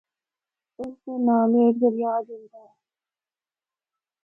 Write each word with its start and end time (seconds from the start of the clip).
اس 0.79 0.91
دے 1.03 1.13
نالو 1.25 1.59
ہک 1.65 1.75
دریا 1.81 2.13
جُلدا 2.25 2.61
اے۔ 2.67 2.73